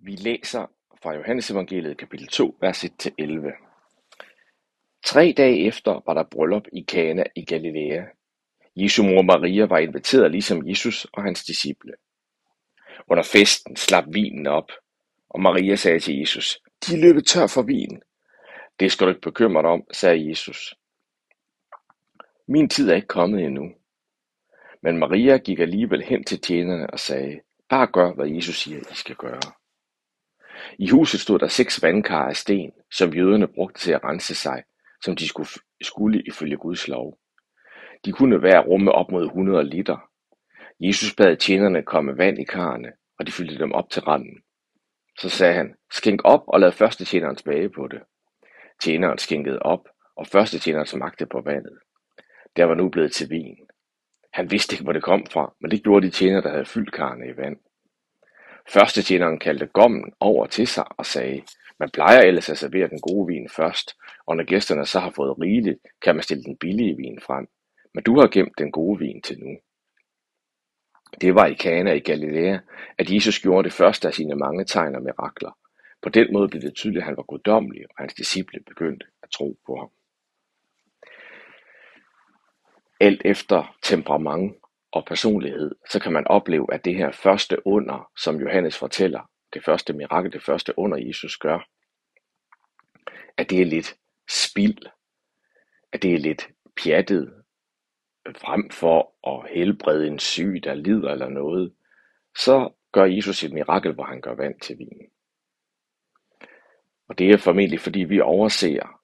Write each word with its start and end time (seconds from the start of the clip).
Vi 0.00 0.16
læser 0.16 0.66
fra 1.02 1.14
Johannes 1.14 1.50
evangeliet 1.50 1.98
kapitel 1.98 2.26
2, 2.28 2.56
vers 2.60 2.84
1-11. 2.84 3.68
Tre 5.04 5.34
dage 5.36 5.66
efter 5.66 6.02
var 6.06 6.14
der 6.14 6.24
bryllup 6.30 6.62
i 6.72 6.82
Kana 6.82 7.24
i 7.36 7.44
Galilea. 7.44 8.04
Jesu 8.76 9.02
mor 9.02 9.22
Maria 9.22 9.66
var 9.66 9.78
inviteret 9.78 10.30
ligesom 10.30 10.68
Jesus 10.68 11.04
og 11.04 11.22
hans 11.22 11.44
disciple. 11.44 11.92
Under 13.08 13.22
festen 13.22 13.76
slap 13.76 14.04
vinen 14.08 14.46
op, 14.46 14.72
og 15.30 15.40
Maria 15.40 15.76
sagde 15.76 16.00
til 16.00 16.18
Jesus, 16.18 16.58
de 16.86 16.94
er 16.94 17.00
løbet 17.00 17.26
tør 17.26 17.46
for 17.46 17.62
vin. 17.62 18.02
Det 18.80 18.92
skal 18.92 19.06
du 19.06 19.10
ikke 19.10 19.20
bekymre 19.20 19.62
dig 19.62 19.70
om, 19.70 19.84
sagde 19.92 20.28
Jesus. 20.28 20.74
Min 22.48 22.68
tid 22.68 22.90
er 22.90 22.94
ikke 22.94 23.08
kommet 23.08 23.44
endnu. 23.44 23.72
Men 24.82 24.98
Maria 24.98 25.36
gik 25.36 25.58
alligevel 25.60 26.02
hen 26.02 26.24
til 26.24 26.40
tjenerne 26.40 26.90
og 26.90 27.00
sagde, 27.00 27.40
bare 27.68 27.86
gør, 27.86 28.14
hvad 28.14 28.28
Jesus 28.28 28.56
siger, 28.56 28.80
I 28.80 28.94
skal 28.94 29.16
gøre. 29.16 29.57
I 30.78 30.88
huset 30.88 31.20
stod 31.20 31.38
der 31.38 31.48
seks 31.48 31.82
vandkar 31.82 32.28
af 32.28 32.36
sten, 32.36 32.72
som 32.92 33.14
jøderne 33.14 33.48
brugte 33.48 33.80
til 33.80 33.92
at 33.92 34.04
rense 34.04 34.34
sig, 34.34 34.62
som 35.04 35.16
de 35.16 35.28
skulle, 35.28 35.48
skulle 35.82 36.22
ifølge 36.26 36.56
Guds 36.56 36.88
lov. 36.88 37.18
De 38.04 38.12
kunne 38.12 38.38
hver 38.38 38.60
rumme 38.60 38.92
op 38.92 39.10
mod 39.10 39.24
100 39.24 39.64
liter. 39.64 40.10
Jesus 40.80 41.14
bad 41.14 41.36
tjenerne 41.36 41.82
komme 41.82 42.18
vand 42.18 42.38
i 42.38 42.44
karrene, 42.44 42.92
og 43.18 43.26
de 43.26 43.32
fyldte 43.32 43.58
dem 43.58 43.72
op 43.72 43.90
til 43.90 44.02
randen. 44.02 44.42
Så 45.18 45.28
sagde 45.28 45.54
han, 45.54 45.74
skænk 45.92 46.20
op 46.24 46.42
og 46.46 46.60
lad 46.60 46.72
første 46.72 47.04
tjeneren 47.04 47.36
smage 47.36 47.70
på 47.70 47.88
det. 47.88 48.00
Tjeneren 48.80 49.18
skænkede 49.18 49.58
op, 49.58 49.88
og 50.16 50.26
første 50.26 50.58
tjeneren 50.58 50.86
smagte 50.86 51.26
på 51.26 51.40
vandet. 51.40 51.78
Der 52.56 52.64
var 52.64 52.74
nu 52.74 52.88
blevet 52.88 53.12
til 53.12 53.30
vin. 53.30 53.56
Han 54.32 54.50
vidste 54.50 54.74
ikke, 54.74 54.84
hvor 54.84 54.92
det 54.92 55.02
kom 55.02 55.26
fra, 55.26 55.54
men 55.60 55.70
det 55.70 55.82
gjorde 55.82 56.06
de 56.06 56.10
tjenere, 56.10 56.42
der 56.42 56.50
havde 56.50 56.64
fyldt 56.64 56.92
karrene 56.92 57.28
i 57.28 57.36
vand. 57.36 57.56
Første 58.68 59.02
tjeneren 59.02 59.38
kaldte 59.38 59.66
gommen 59.66 60.12
over 60.20 60.46
til 60.46 60.66
sig 60.66 60.84
og 60.98 61.06
sagde, 61.06 61.42
man 61.80 61.90
plejer 61.90 62.20
ellers 62.20 62.48
at 62.48 62.58
servere 62.58 62.88
den 62.88 63.00
gode 63.00 63.26
vin 63.26 63.48
først, 63.48 63.96
og 64.26 64.36
når 64.36 64.44
gæsterne 64.44 64.86
så 64.86 65.00
har 65.00 65.10
fået 65.10 65.38
rigeligt, 65.40 65.78
kan 66.02 66.14
man 66.14 66.22
stille 66.22 66.44
den 66.44 66.56
billige 66.56 66.96
vin 66.96 67.20
frem. 67.20 67.48
Men 67.94 68.04
du 68.04 68.20
har 68.20 68.28
gemt 68.28 68.58
den 68.58 68.72
gode 68.72 68.98
vin 68.98 69.22
til 69.22 69.38
nu. 69.38 69.58
Det 71.20 71.34
var 71.34 71.46
i 71.46 71.54
Kana 71.54 71.92
i 71.92 72.00
Galilea, 72.00 72.58
at 72.98 73.10
Jesus 73.10 73.40
gjorde 73.40 73.64
det 73.64 73.72
første 73.72 74.08
af 74.08 74.14
sine 74.14 74.34
mange 74.34 74.64
tegn 74.64 74.94
og 74.94 75.02
mirakler. 75.02 75.58
På 76.02 76.08
den 76.08 76.32
måde 76.32 76.48
blev 76.48 76.62
det 76.62 76.74
tydeligt, 76.74 77.02
at 77.02 77.06
han 77.06 77.16
var 77.16 77.22
guddommelig, 77.22 77.84
og 77.90 77.94
hans 77.98 78.14
disciple 78.14 78.60
begyndte 78.66 79.06
at 79.22 79.30
tro 79.30 79.58
på 79.66 79.76
ham. 79.76 79.90
Alt 83.00 83.22
efter 83.24 83.76
temperament 83.82 84.56
og 84.92 85.04
personlighed, 85.06 85.74
så 85.90 86.00
kan 86.00 86.12
man 86.12 86.26
opleve, 86.26 86.74
at 86.74 86.84
det 86.84 86.94
her 86.96 87.12
første 87.12 87.66
under, 87.66 88.10
som 88.18 88.36
Johannes 88.36 88.78
fortæller, 88.78 89.30
det 89.54 89.64
første 89.64 89.92
mirakel, 89.92 90.32
det 90.32 90.42
første 90.42 90.78
under 90.78 90.98
Jesus 90.98 91.36
gør, 91.36 91.68
at 93.36 93.50
det 93.50 93.60
er 93.62 93.66
lidt 93.66 93.96
spild, 94.30 94.86
at 95.92 96.02
det 96.02 96.14
er 96.14 96.18
lidt 96.18 96.48
pjattet, 96.82 97.34
frem 98.36 98.70
for 98.70 99.28
at 99.28 99.50
helbrede 99.50 100.06
en 100.06 100.18
syg, 100.18 100.60
der 100.64 100.74
lider 100.74 101.10
eller 101.10 101.28
noget, 101.28 101.74
så 102.38 102.70
gør 102.92 103.04
Jesus 103.04 103.44
et 103.44 103.52
mirakel, 103.52 103.92
hvor 103.92 104.04
han 104.04 104.20
gør 104.20 104.34
vand 104.34 104.60
til 104.60 104.78
vin. 104.78 105.10
Og 107.08 107.18
det 107.18 107.30
er 107.30 107.36
formentlig, 107.36 107.80
fordi 107.80 108.00
vi 108.00 108.20
overser 108.20 109.02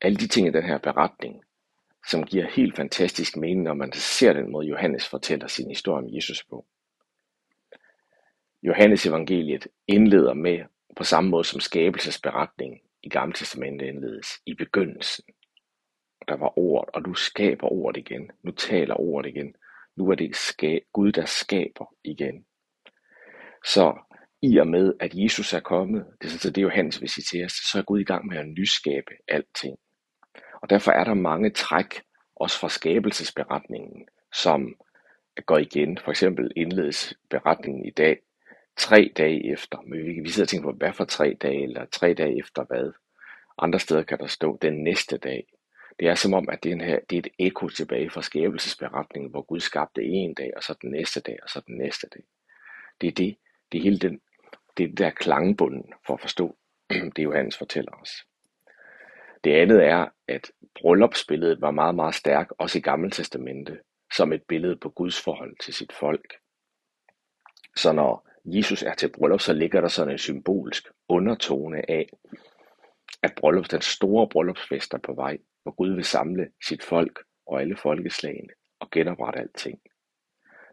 alle 0.00 0.16
de 0.16 0.28
ting 0.28 0.46
i 0.48 0.50
den 0.50 0.62
her 0.62 0.78
beretning, 0.78 1.44
som 2.08 2.24
giver 2.24 2.46
helt 2.46 2.76
fantastisk 2.76 3.36
mening, 3.36 3.62
når 3.62 3.74
man 3.74 3.92
ser 3.92 4.32
den 4.32 4.52
måde, 4.52 4.66
Johannes 4.66 5.08
fortæller 5.08 5.46
sin 5.46 5.68
historie 5.68 6.04
om 6.04 6.14
Jesus 6.14 6.44
på. 6.44 6.66
Johannes 8.62 9.06
evangeliet 9.06 9.66
indleder 9.86 10.34
med, 10.34 10.64
på 10.96 11.04
samme 11.04 11.30
måde 11.30 11.44
som 11.44 11.60
skabelsesberetningen 11.60 12.80
i 13.02 13.08
Gamle 13.08 13.34
Testamentet 13.34 13.86
indledes, 13.86 14.28
i 14.46 14.54
begyndelsen. 14.54 15.24
Der 16.28 16.36
var 16.36 16.58
ord, 16.58 16.90
og 16.94 17.04
du 17.04 17.14
skaber 17.14 17.72
ordet 17.72 18.00
igen. 18.00 18.30
Nu 18.42 18.50
taler 18.50 19.00
ordet 19.00 19.28
igen. 19.30 19.54
Nu 19.96 20.10
er 20.10 20.14
det 20.14 20.36
Gud, 20.92 21.12
der 21.12 21.24
skaber 21.24 21.94
igen. 22.04 22.44
Så 23.64 23.98
i 24.42 24.56
og 24.58 24.66
med, 24.66 24.94
at 25.00 25.14
Jesus 25.14 25.52
er 25.52 25.60
kommet, 25.60 26.06
det 26.22 26.26
er 26.26 26.30
sådan, 26.30 26.54
det 26.54 26.62
Johannes 26.62 27.00
vil 27.00 27.08
sige 27.08 27.48
så 27.48 27.78
er 27.78 27.82
Gud 27.82 28.00
i 28.00 28.04
gang 28.04 28.26
med 28.26 28.36
at 28.36 28.48
nyskabe 28.48 29.10
alting. 29.28 29.78
Og 30.62 30.70
derfor 30.70 30.92
er 30.92 31.04
der 31.04 31.14
mange 31.14 31.50
træk, 31.50 32.02
også 32.36 32.58
fra 32.58 32.68
skabelsesberetningen, 32.68 34.08
som 34.32 34.76
går 35.46 35.58
igen. 35.58 35.98
For 35.98 36.10
eksempel 36.10 36.52
indledes 36.56 37.14
beretningen 37.30 37.86
i 37.86 37.90
dag 37.90 38.20
tre 38.76 39.12
dage 39.16 39.52
efter. 39.52 39.78
Men 39.86 40.06
vi, 40.06 40.20
vi 40.20 40.28
sidder 40.30 40.44
og 40.44 40.48
tænker 40.48 40.70
på, 40.70 40.76
hvad 40.76 40.92
for 40.92 41.04
tre 41.04 41.36
dage, 41.42 41.62
eller 41.62 41.84
tre 41.84 42.14
dage 42.14 42.38
efter 42.38 42.64
hvad. 42.64 42.92
Andre 43.58 43.78
steder 43.78 44.02
kan 44.02 44.18
der 44.18 44.26
stå 44.26 44.58
den 44.62 44.84
næste 44.84 45.18
dag. 45.18 45.46
Det 46.00 46.08
er 46.08 46.14
som 46.14 46.34
om, 46.34 46.48
at 46.48 46.62
det 46.62 46.72
er, 46.72 46.84
her, 46.84 46.98
det 47.10 47.16
er 47.16 47.20
et 47.20 47.28
ekko 47.38 47.68
tilbage 47.68 48.10
fra 48.10 48.22
skabelsesberetningen, 48.22 49.30
hvor 49.30 49.42
Gud 49.42 49.60
skabte 49.60 50.02
en 50.04 50.34
dag, 50.34 50.50
og 50.56 50.62
så 50.62 50.74
den 50.82 50.90
næste 50.90 51.20
dag, 51.20 51.38
og 51.42 51.48
så 51.48 51.62
den 51.66 51.78
næste 51.78 52.06
dag. 52.14 52.22
Det 53.00 53.06
er 53.06 53.12
det, 53.12 53.36
det 53.72 53.78
er 53.78 53.82
hele 53.82 53.98
den, 53.98 54.20
det 54.76 54.90
er 54.90 54.94
der 54.94 55.10
klangbunden 55.10 55.92
for 56.06 56.14
at 56.14 56.20
forstå 56.20 56.56
det, 57.16 57.24
Johannes 57.24 57.58
fortæller 57.58 57.92
os. 58.02 58.10
Det 59.44 59.52
andet 59.52 59.84
er, 59.84 60.08
at 60.28 60.52
bryllupsbilledet 60.80 61.60
var 61.60 61.70
meget, 61.70 61.94
meget 61.94 62.14
stærkt, 62.14 62.52
også 62.58 62.78
i 62.78 62.80
Gamle 62.80 63.10
Testamente, 63.10 63.80
som 64.16 64.32
et 64.32 64.42
billede 64.42 64.76
på 64.76 64.88
Guds 64.90 65.20
forhold 65.20 65.56
til 65.60 65.74
sit 65.74 65.92
folk. 65.92 66.34
Så 67.76 67.92
når 67.92 68.28
Jesus 68.44 68.82
er 68.82 68.94
til 68.94 69.12
bryllup, 69.12 69.40
så 69.40 69.52
ligger 69.52 69.80
der 69.80 69.88
sådan 69.88 70.12
en 70.12 70.18
symbolsk 70.18 70.88
undertone 71.08 71.90
af, 71.90 72.08
at 73.22 73.34
bryllup, 73.36 73.70
den 73.70 73.80
store 73.80 74.28
bryllupsfest 74.28 74.94
er 74.94 74.98
på 74.98 75.14
vej, 75.14 75.38
hvor 75.62 75.72
Gud 75.72 75.94
vil 75.94 76.04
samle 76.04 76.50
sit 76.68 76.82
folk 76.82 77.18
og 77.46 77.60
alle 77.60 77.76
folkeslagene 77.76 78.52
og 78.80 78.90
genoprette 78.90 79.40
alting. 79.40 79.80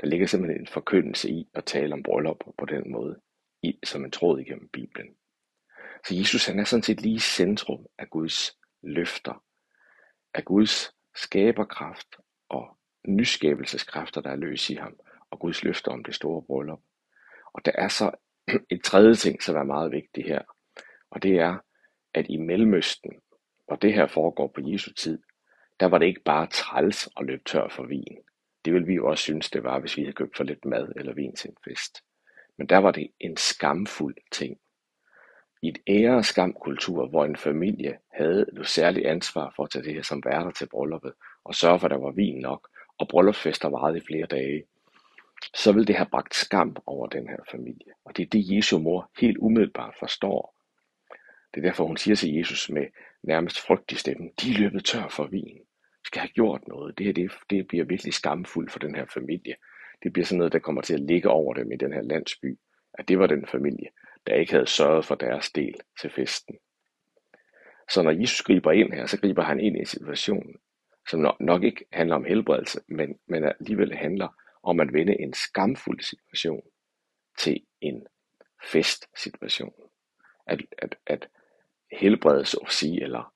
Der 0.00 0.06
ligger 0.06 0.26
simpelthen 0.26 0.60
en 0.60 0.66
forkyndelse 0.66 1.30
i 1.30 1.48
at 1.54 1.64
tale 1.64 1.92
om 1.92 2.02
bryllup 2.02 2.44
på 2.58 2.64
den 2.66 2.92
måde, 2.92 3.20
i, 3.62 3.78
som 3.84 4.04
en 4.04 4.10
tråd 4.10 4.40
igennem 4.40 4.68
Bibelen. 4.68 5.14
Så 6.06 6.14
Jesus 6.14 6.46
han 6.46 6.58
er 6.58 6.64
sådan 6.64 6.82
set 6.82 7.00
lige 7.00 7.20
centrum 7.20 7.86
af 7.98 8.10
Guds 8.10 8.58
løfter, 8.82 9.44
af 10.34 10.44
Guds 10.44 10.94
skaberkraft 11.14 12.16
og 12.48 12.78
nyskabelseskræfter, 13.08 14.20
der 14.20 14.30
er 14.30 14.36
løs 14.36 14.70
i 14.70 14.74
ham, 14.74 14.96
og 15.30 15.38
Guds 15.38 15.64
løfter 15.64 15.92
om 15.92 16.04
det 16.04 16.14
store 16.14 16.42
bryllup. 16.42 16.80
Og 17.52 17.64
der 17.64 17.72
er 17.74 17.88
så 17.88 18.10
et 18.74 18.84
tredje 18.84 19.14
ting, 19.14 19.42
som 19.42 19.56
er 19.56 19.62
meget 19.62 19.92
vigtigt 19.92 20.26
her, 20.26 20.42
og 21.10 21.22
det 21.22 21.38
er, 21.38 21.58
at 22.14 22.26
i 22.28 22.36
Mellemøsten, 22.36 23.12
hvor 23.66 23.76
det 23.76 23.94
her 23.94 24.06
foregår 24.06 24.48
på 24.48 24.60
Jesu 24.64 24.92
tid, 24.92 25.18
der 25.80 25.86
var 25.86 25.98
det 25.98 26.06
ikke 26.06 26.22
bare 26.24 26.46
træls 26.46 27.08
at 27.16 27.26
løbe 27.26 27.42
tør 27.44 27.68
for 27.68 27.86
vin. 27.86 28.18
Det 28.64 28.72
ville 28.72 28.86
vi 28.86 28.94
jo 28.94 29.08
også 29.10 29.22
synes, 29.22 29.50
det 29.50 29.64
var, 29.64 29.78
hvis 29.80 29.96
vi 29.96 30.02
havde 30.02 30.12
købt 30.12 30.36
for 30.36 30.44
lidt 30.44 30.64
mad 30.64 30.92
eller 30.96 31.14
vin 31.14 31.36
til 31.36 31.50
en 31.50 31.56
fest. 31.64 32.02
Men 32.58 32.68
der 32.68 32.76
var 32.76 32.90
det 32.90 33.10
en 33.20 33.36
skamfuld 33.36 34.16
ting. 34.32 34.58
I 35.62 35.68
et 35.68 35.78
ære- 35.88 36.16
og 36.16 36.24
skamkultur, 36.24 37.06
hvor 37.06 37.24
en 37.24 37.36
familie 37.36 37.98
havde 38.12 38.46
et 38.60 38.66
særligt 38.66 39.06
ansvar 39.06 39.52
for 39.56 39.64
at 39.64 39.70
tage 39.70 39.84
det 39.84 39.94
her 39.94 40.02
som 40.02 40.22
værter 40.24 40.50
til 40.50 40.68
brylluppet, 40.68 41.12
og 41.44 41.54
sørge 41.54 41.78
for, 41.78 41.86
at 41.86 41.90
der 41.90 41.98
var 41.98 42.10
vin 42.10 42.40
nok, 42.40 42.68
og 42.98 43.08
bryllupsfester 43.08 43.68
varede 43.68 43.98
i 43.98 44.06
flere 44.06 44.26
dage, 44.26 44.64
så 45.54 45.72
vil 45.72 45.86
det 45.86 45.96
have 45.96 46.08
bragt 46.10 46.34
skam 46.34 46.76
over 46.86 47.06
den 47.06 47.28
her 47.28 47.36
familie. 47.50 47.92
Og 48.04 48.16
det 48.16 48.22
er 48.22 48.30
det, 48.30 48.56
Jesu 48.56 48.78
mor 48.78 49.10
helt 49.20 49.38
umiddelbart 49.38 49.94
forstår. 49.98 50.54
Det 51.54 51.60
er 51.60 51.68
derfor, 51.68 51.86
hun 51.86 51.96
siger 51.96 52.14
til 52.16 52.34
Jesus 52.34 52.70
med 52.70 52.86
nærmest 53.22 53.60
frygt 53.66 53.92
i 53.92 53.96
stemmen, 53.96 54.30
de 54.40 54.50
er 54.50 54.58
løbet 54.58 54.84
tør 54.84 55.08
for 55.08 55.24
vin. 55.24 55.58
Skal 56.04 56.20
have 56.20 56.28
gjort 56.28 56.68
noget. 56.68 56.98
Det 56.98 57.06
her 57.06 57.12
det, 57.12 57.32
det 57.50 57.66
bliver 57.68 57.84
virkelig 57.84 58.14
skamfuldt 58.14 58.72
for 58.72 58.78
den 58.78 58.94
her 58.94 59.06
familie. 59.06 59.54
Det 60.02 60.12
bliver 60.12 60.26
sådan 60.26 60.38
noget, 60.38 60.52
der 60.52 60.58
kommer 60.58 60.82
til 60.82 60.94
at 60.94 61.00
ligge 61.00 61.28
over 61.28 61.54
dem 61.54 61.72
i 61.72 61.76
den 61.76 61.92
her 61.92 62.02
landsby. 62.02 62.58
At 62.94 63.08
det 63.08 63.18
var 63.18 63.26
den 63.26 63.46
familie, 63.46 63.88
der 64.26 64.34
ikke 64.34 64.52
havde 64.52 64.66
sørget 64.66 65.04
for 65.04 65.14
deres 65.14 65.50
del 65.50 65.74
til 66.00 66.10
festen. 66.10 66.58
Så 67.90 68.02
når 68.02 68.10
Jesus 68.10 68.42
griber 68.42 68.72
ind 68.72 68.92
her, 68.92 69.06
så 69.06 69.20
griber 69.20 69.42
han 69.42 69.60
ind 69.60 69.82
i 69.82 69.84
situationen, 69.84 70.56
som 71.10 71.36
nok 71.40 71.62
ikke 71.62 71.84
handler 71.92 72.16
om 72.16 72.24
helbredelse, 72.24 72.80
men, 72.88 73.18
men 73.26 73.44
alligevel 73.44 73.94
handler 73.94 74.28
om 74.62 74.80
at 74.80 74.92
vende 74.92 75.20
en 75.20 75.32
skamfuld 75.32 76.00
situation 76.00 76.62
til 77.38 77.66
en 77.80 78.06
festsituation. 78.64 79.74
At, 80.46 80.60
at, 80.78 80.96
at 81.06 81.28
helbrede, 81.92 82.44
så 82.44 82.56
at 82.66 82.72
sige, 82.72 83.02
eller 83.02 83.34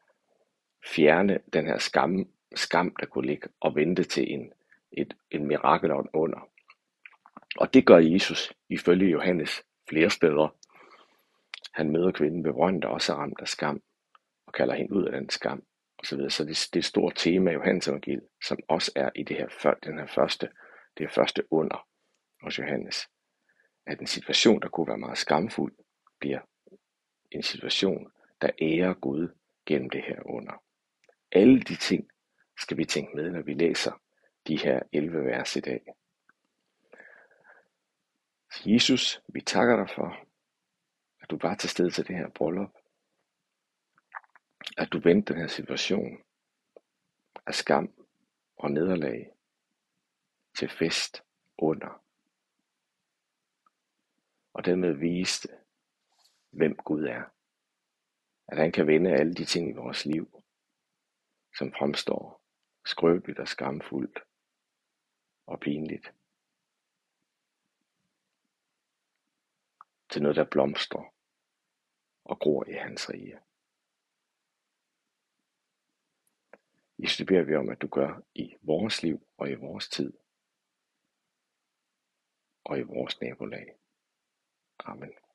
fjerne 0.86 1.40
den 1.52 1.66
her 1.66 1.78
skam, 1.78 2.28
skam, 2.54 2.96
der 3.00 3.06
kunne 3.06 3.26
ligge, 3.26 3.48
og 3.60 3.74
vente 3.74 4.04
til 4.04 4.32
en, 4.32 4.52
et, 4.92 5.16
en 5.30 5.46
mirakel 5.46 5.90
under. 5.92 6.48
Og 7.56 7.74
det 7.74 7.86
gør 7.86 7.98
Jesus 7.98 8.52
ifølge 8.68 9.10
Johannes 9.10 9.62
flere 9.88 10.10
steder. 10.10 10.56
Han 11.76 11.90
møder 11.90 12.12
kvinden 12.12 12.44
ved 12.44 12.50
røn, 12.50 12.80
der 12.80 12.88
også 12.88 13.12
er 13.12 13.16
ramt 13.16 13.40
af 13.40 13.48
skam, 13.48 13.82
og 14.46 14.52
kalder 14.52 14.74
hende 14.74 14.92
ud 14.92 15.04
af 15.04 15.12
den 15.12 15.30
skam, 15.30 15.62
og 15.98 16.06
så 16.06 16.16
videre. 16.16 16.30
Så 16.30 16.44
det, 16.44 16.50
det 16.50 16.76
er 16.76 16.78
et 16.78 16.84
stort 16.84 17.12
tema 17.16 17.50
i 17.50 17.54
Johannes 17.54 17.88
evangeliet, 17.88 18.28
som 18.44 18.58
også 18.68 18.92
er 18.94 19.10
i 19.14 19.22
det 19.22 19.36
her, 19.36 19.74
den 19.84 19.98
her 19.98 20.06
første, 20.06 20.46
det 20.98 21.06
her 21.06 21.08
første 21.08 21.52
under 21.52 21.88
hos 22.42 22.58
Johannes. 22.58 23.08
At 23.86 24.00
en 24.00 24.06
situation, 24.06 24.62
der 24.62 24.68
kunne 24.68 24.88
være 24.88 24.98
meget 24.98 25.18
skamfuld, 25.18 25.74
bliver 26.20 26.40
en 27.30 27.42
situation, 27.42 28.12
der 28.40 28.50
ærer 28.62 28.94
Gud 28.94 29.28
gennem 29.66 29.90
det 29.90 30.02
her 30.02 30.22
under. 30.26 30.62
Alle 31.32 31.60
de 31.60 31.76
ting 31.76 32.10
skal 32.58 32.76
vi 32.76 32.84
tænke 32.84 33.16
med, 33.16 33.30
når 33.30 33.42
vi 33.42 33.54
læser 33.54 34.02
de 34.46 34.58
her 34.58 34.80
11 34.92 35.24
vers 35.24 35.56
i 35.56 35.60
dag. 35.60 35.80
Jesus, 38.64 39.22
vi 39.28 39.40
takker 39.40 39.76
dig 39.76 39.94
for, 39.94 40.25
at 41.26 41.30
du 41.30 41.38
var 41.42 41.54
til 41.54 41.70
stede 41.70 41.90
til 41.90 42.08
det 42.08 42.16
her 42.16 42.28
bryllup. 42.28 42.72
At 44.76 44.88
du 44.92 45.00
vendte 45.00 45.32
den 45.32 45.40
her 45.40 45.48
situation 45.48 46.22
af 47.46 47.54
skam 47.54 48.06
og 48.56 48.70
nederlag 48.70 49.32
til 50.58 50.68
fest 50.68 51.22
under. 51.58 52.04
Og 54.52 54.64
dermed 54.64 54.92
viste, 54.92 55.48
hvem 56.50 56.76
Gud 56.76 57.04
er. 57.04 57.24
At 58.48 58.58
han 58.58 58.72
kan 58.72 58.86
vende 58.86 59.10
alle 59.10 59.34
de 59.34 59.44
ting 59.44 59.70
i 59.70 59.72
vores 59.72 60.04
liv, 60.04 60.42
som 61.58 61.72
fremstår 61.78 62.42
skrøbeligt 62.84 63.38
og 63.38 63.48
skamfuldt 63.48 64.18
og 65.46 65.60
pinligt. 65.60 66.12
Til 70.10 70.22
noget, 70.22 70.36
der 70.36 70.44
blomstrer 70.44 71.15
og 72.26 72.38
gror 72.38 72.64
i 72.68 72.72
hans 72.72 73.10
rige. 73.10 73.38
Jesus, 76.98 77.16
det 77.16 77.26
beder 77.26 77.42
vi 77.42 77.54
om, 77.54 77.68
at 77.68 77.82
du 77.82 77.88
gør 77.88 78.22
i 78.34 78.56
vores 78.62 79.02
liv 79.02 79.26
og 79.38 79.50
i 79.50 79.54
vores 79.54 79.88
tid 79.88 80.12
og 82.64 82.78
i 82.78 82.82
vores 82.82 83.20
nabolag. 83.20 83.76
Amen. 84.78 85.25